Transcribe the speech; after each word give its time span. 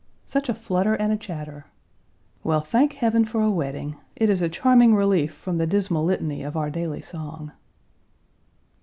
Such 0.25 0.49
a 0.49 0.55
flutter 0.55 0.95
and 0.95 1.13
a 1.13 1.15
chatter. 1.15 1.67
Well, 2.43 2.61
thank 2.61 2.93
Heaven 2.93 3.23
for 3.23 3.43
a 3.43 3.51
wedding. 3.51 3.97
It 4.15 4.31
is 4.31 4.41
a 4.41 4.49
charming 4.49 4.95
relief 4.95 5.31
from 5.31 5.59
the 5.59 5.67
dismal 5.67 6.03
litany 6.03 6.41
of 6.41 6.57
our 6.57 6.71
daily 6.71 7.01
song. 7.03 7.51